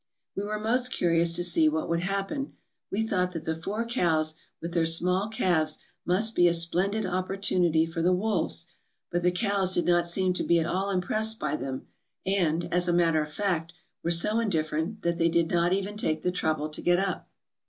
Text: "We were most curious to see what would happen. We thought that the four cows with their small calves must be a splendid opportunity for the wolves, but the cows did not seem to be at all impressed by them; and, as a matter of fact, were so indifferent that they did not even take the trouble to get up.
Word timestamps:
"We 0.35 0.41
were 0.43 0.57
most 0.57 0.91
curious 0.91 1.35
to 1.35 1.43
see 1.43 1.69
what 1.69 1.87
would 1.87 1.99
happen. 1.99 2.53
We 2.89 3.05
thought 3.05 3.33
that 3.33 3.45
the 3.45 3.55
four 3.55 3.85
cows 3.85 4.33
with 4.59 4.73
their 4.73 4.87
small 4.87 5.27
calves 5.27 5.77
must 6.07 6.33
be 6.33 6.47
a 6.47 6.55
splendid 6.55 7.05
opportunity 7.05 7.85
for 7.85 8.01
the 8.01 8.11
wolves, 8.11 8.65
but 9.11 9.21
the 9.21 9.29
cows 9.29 9.75
did 9.75 9.85
not 9.85 10.07
seem 10.07 10.33
to 10.33 10.43
be 10.43 10.57
at 10.57 10.65
all 10.65 10.89
impressed 10.89 11.37
by 11.37 11.55
them; 11.55 11.85
and, 12.25 12.67
as 12.73 12.87
a 12.87 12.93
matter 12.93 13.21
of 13.21 13.31
fact, 13.31 13.73
were 14.03 14.09
so 14.09 14.39
indifferent 14.39 15.03
that 15.03 15.19
they 15.19 15.29
did 15.29 15.51
not 15.51 15.71
even 15.71 15.97
take 15.97 16.23
the 16.23 16.31
trouble 16.31 16.69
to 16.69 16.81
get 16.81 16.97
up. 16.97 17.29